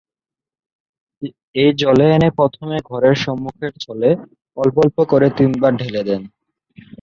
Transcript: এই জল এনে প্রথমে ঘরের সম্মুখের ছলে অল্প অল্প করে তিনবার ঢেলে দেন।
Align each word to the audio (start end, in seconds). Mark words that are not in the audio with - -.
এই 1.55 1.71
জল 1.81 1.99
এনে 2.07 2.29
প্রথমে 2.39 2.77
ঘরের 2.89 3.15
সম্মুখের 3.25 3.73
ছলে 3.81 4.09
অল্প 4.57 4.75
অল্প 4.83 4.97
করে 5.11 5.27
তিনবার 5.37 5.71
ঢেলে 5.81 6.01
দেন। 6.07 6.21